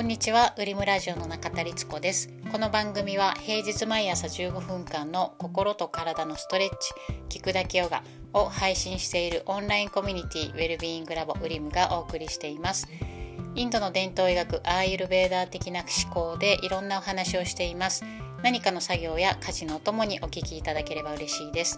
[0.00, 2.30] こんにちは、ウリムラジオの中田律子です。
[2.50, 6.70] この番組は平日毎朝15分間の心と体のストレッ
[7.28, 8.02] チ、聞くだけヨガ
[8.32, 12.88] を配信しているオンラインコミュニティウェルビーイングラボウリムがお送りしています。
[13.54, 18.02] インドの伝統医学アーユルベーダー的な思考でいろんなお話をしています。
[18.42, 21.76] 何かの作業や家事のお供にお聞きいただければ嬉しいです。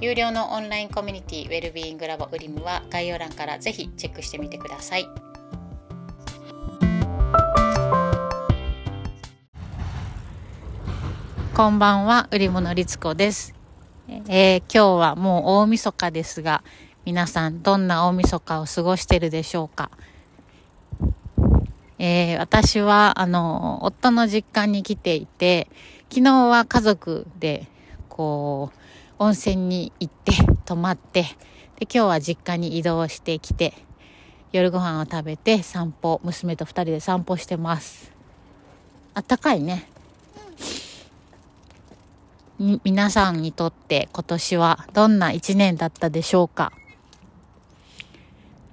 [0.00, 5.29] 有料のオンラインコミュニティウェルビーイングラボウリムは概要欄からぜひチェックしてみてください。
[11.60, 13.54] こんばんは、うりものりつこです、
[14.08, 16.64] えー今日はもう大晦日ですが、
[17.04, 19.90] 皆さんどんな大晦日を過ごしてるでしょうか。
[21.98, 25.68] えー私は、あの、夫の実家に来ていて、
[26.08, 27.68] 昨日は家族で、
[28.08, 28.72] こ
[29.18, 30.32] う、温泉に行って、
[30.64, 33.74] 泊まって、で、今日は実家に移動してきて、
[34.52, 38.12] 夜ご飯を食べて散歩、娘と二人で散歩してます。
[39.12, 39.90] あったかいね。
[42.84, 46.72] 皆さんにとって今年はどんな一年だったでしょうか？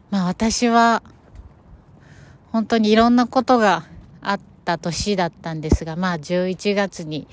[0.10, 1.02] まあ私は
[2.52, 3.86] 本当にいろんなことが
[4.20, 7.30] あった年だったんですがまあ11月に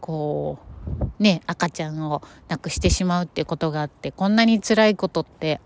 [0.00, 0.58] こ
[1.18, 5.60] うね赤ちゃんを亡くしてしまうってことがあってこんなに辛いことって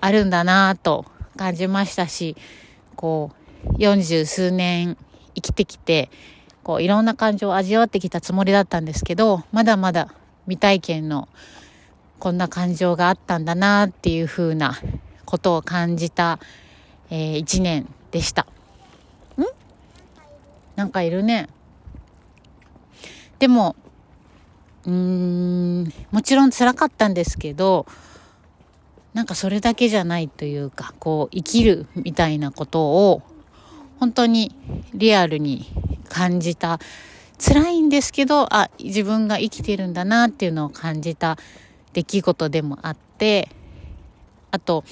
[0.00, 2.36] あるんだなぁと感じましたし
[2.94, 3.32] こ
[3.64, 4.96] う40数年
[5.34, 6.08] 生きてきて
[6.62, 11.28] こういろんな感情を味わってきたつもりだったんですけどまだまだ未体験の
[12.18, 14.78] こんな感情があったんだなっていうふうな
[15.24, 16.38] ことを感じた、
[17.10, 18.42] えー一年でした。
[18.42, 18.46] ん？
[20.76, 21.48] なんかいるね。
[23.38, 23.74] でも
[24.84, 27.86] うーんもちろん辛かったんですけど
[29.14, 33.22] なんかそれだけじゃないというかこう生きるみたいなことを
[33.98, 34.54] 本当に
[34.94, 35.66] リアルに
[36.12, 36.78] 感じた。
[37.42, 41.38] 辛いんですけどあ自分が生きてるんだなっていうのを感じた
[41.92, 43.48] 出来事でもあって
[44.52, 44.84] あと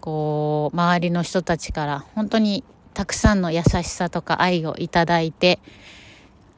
[0.00, 2.62] こう周りの人たちから本当に
[2.94, 5.58] たくさんの優しさとか愛をいただいて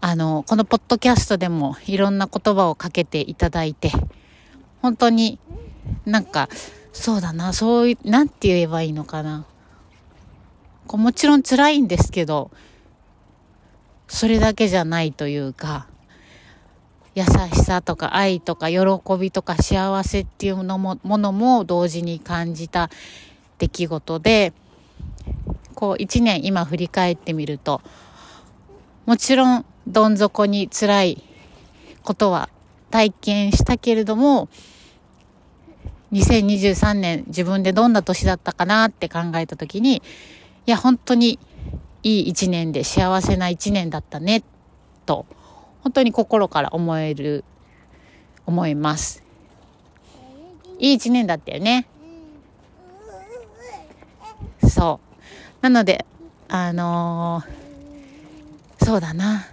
[0.02, 3.92] あのこのポッドキャストでもいろんな言葉をかけていただいて
[4.82, 5.38] 本当に
[6.04, 6.50] なんか
[6.92, 9.46] そうだなそういなんて言えばいいのかな。
[10.86, 12.50] こうもちろん辛いんですけど
[14.10, 15.86] それだけじゃないというか
[17.14, 18.78] 優しさとか愛とか喜
[19.18, 22.90] びとか幸せっていうのもものも同時に感じた
[23.58, 24.52] 出来事で
[25.76, 27.82] こう一年今振り返ってみると
[29.06, 31.22] もちろんどん底に辛い
[32.02, 32.48] ことは
[32.90, 34.48] 体験したけれども
[36.12, 40.02] 2023年自分でどんな年だったかなって考えた時にい
[40.66, 41.38] や本当に
[42.02, 44.42] いい一年で幸せな一年だったね
[45.06, 45.26] と
[45.82, 47.44] 本当に心から思える
[48.46, 49.22] 思います。
[50.78, 51.86] いい一年だったよね。
[54.66, 55.00] そ
[55.60, 55.62] う。
[55.62, 56.06] なので
[56.48, 57.60] あのー
[58.84, 59.46] そうだな。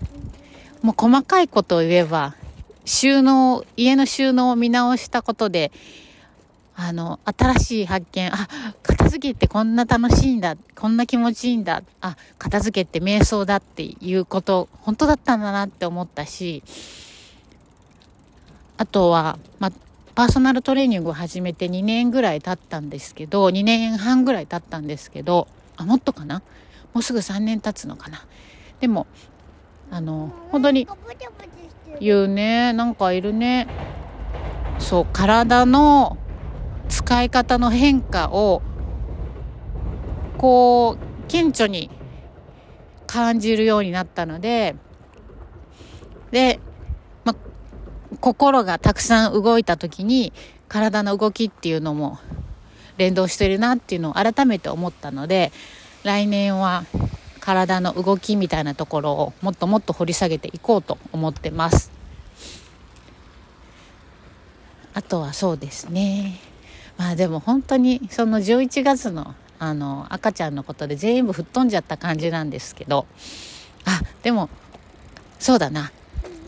[0.81, 2.35] もう細かいことを言えば
[2.85, 5.71] 収納家の収納を見直したことで
[6.79, 8.31] あの新しい発見。
[8.31, 8.47] あ
[8.83, 10.55] 片付けってこんな楽しいんだ。
[10.75, 11.81] こんな気持ちいいんだ。
[12.01, 16.63] あ片付けって瞑想だっていうこと本当だったんだなって思ったし
[18.77, 19.71] あとは、まあ、
[20.13, 26.43] パーソナルトレーニングを始めて2年ぐらい経ったんですけど2年半ぐらい経ったんですけどあもっとかな？
[26.93, 28.23] もうすぐ3年経つのかな？
[28.79, 29.07] でも
[29.89, 30.87] あの本当に
[31.99, 32.71] 言うね。
[32.73, 33.67] なんかいるね。
[34.77, 36.17] そう体の
[36.89, 38.61] 使い方の変化を
[40.37, 41.89] こう顕著に
[43.05, 44.75] 感じるようになったので
[46.31, 46.59] で、
[47.23, 47.35] ま、
[48.19, 50.33] 心がたくさん動いた時に
[50.67, 52.19] 体の動きっていうのも
[52.97, 55.51] 連動してるなっていうのを改めて思ったので
[56.03, 56.85] 来年は
[57.39, 61.91] 体の動きみたいなところをもっともっと掘り下げていこうと思ってます。
[64.93, 66.39] あとはそうですね。
[66.97, 73.07] まあでも本当にその11月のあの赤ちゃんのことで全部吹っ飛んじゃった感じなんですけど。
[73.85, 74.49] あでも
[75.39, 75.91] そうだな。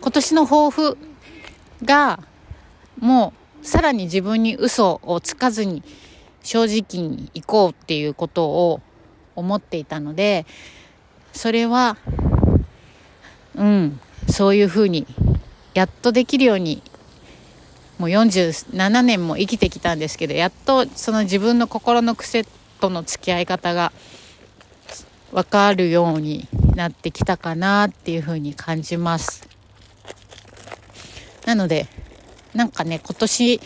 [0.02, 0.98] 今年の抱負
[1.84, 2.20] が
[3.00, 5.84] もうさらに自分に嘘をつかずに
[6.44, 8.82] 正直にいこうっていうことを
[9.36, 10.46] 思っていたので
[11.34, 11.98] それは
[13.56, 15.06] うんそういうふうに
[15.74, 16.82] やっとできるように
[18.00, 22.46] もう47年も生きてきたんですけどやっとその自分の心の癖
[22.80, 23.92] との付き合い方が
[25.32, 29.48] 分かるようになってきたかなっていうふうに感じます。
[31.46, 31.88] なので、
[32.54, 33.62] なんかね、今年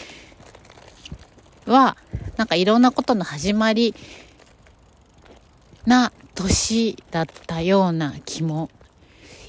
[1.65, 1.95] は、
[2.37, 3.95] なんかいろんなことの始まり
[5.85, 8.69] な年だったような気も、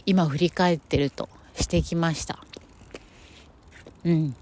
[0.07, 2.39] 今振り返ってるとしてきました。
[4.05, 4.37] うん。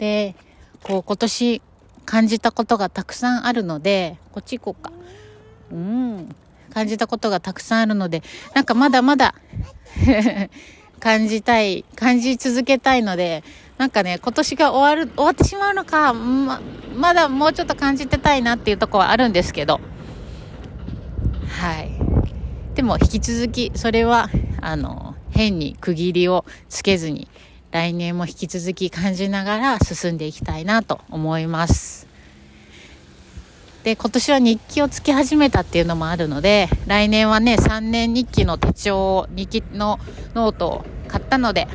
[0.00, 0.34] で、
[0.82, 1.62] こう今年
[2.06, 4.90] 感じたことがたくさんあるので、こっち行こうか。
[5.70, 6.34] うん。
[6.72, 8.22] 感じたことがたくさんあるので、
[8.54, 9.34] なんかまだまだ
[11.00, 13.44] 感じたい、感じ続けたいので、
[13.76, 16.62] なんかね、今年が終わる、終わってしまうのか、ま、
[16.96, 19.80] まだもうちょっと感じてたいなっていうとこはあるんですけど、
[21.46, 21.90] はい。
[22.74, 24.30] でも引き続き、それは、
[24.62, 27.28] あの、変に区切りをつけずに、
[27.72, 32.08] 来年も引き続き感じながら進んでいきたいなと思います。
[33.84, 39.98] で、今年は日記をつけ始めたっていうのもあるので、来年はね、3年日記の手帳、日記の
[40.34, 41.66] ノートを買ったので、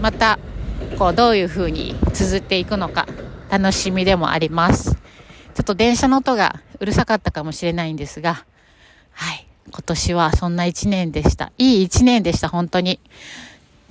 [0.00, 0.38] また、
[0.98, 3.06] こう、どういう風に綴っていくのか、
[3.50, 4.94] 楽しみでもあります。
[4.94, 8.46] ちょっと電車の音がうるさかったかもしれないんですが、
[9.10, 9.46] はい。
[9.70, 11.52] 今年はそんな一年でした。
[11.58, 12.98] いい一年でした、本当に。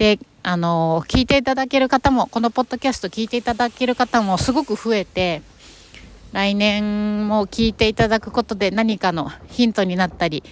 [0.02, 5.44] で、あの、聞いていただける方も、このポッドキャスト聞いていただける方もすごく増えて、
[6.32, 10.44] 来年も聞いていただくことで何かのヒントになったり、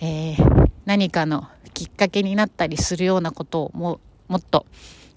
[0.00, 4.64] えー、何かのきっかけになったりするようなことをももっと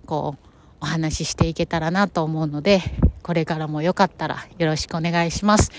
[0.05, 0.47] こう
[0.81, 2.81] お話ししていけたらなと思うので
[3.23, 5.71] これからもよかったらよろしくお願いします。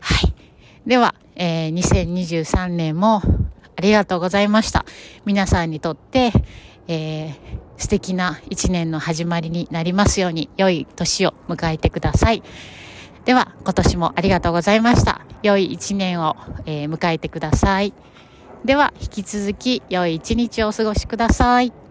[0.00, 0.34] はい。
[0.84, 3.22] では、えー、2023年も
[3.76, 4.84] ありがとうございました。
[5.24, 6.32] 皆さんにとって、
[6.88, 7.34] えー、
[7.76, 12.42] 素敵な一年の始まりになりますように良い年を迎えてください。
[13.24, 15.20] では、今年もありがとうございました。
[15.42, 17.92] 良い一年を、えー、迎えてください。
[18.64, 21.85] では、引き続き良い一日をお過ごしください。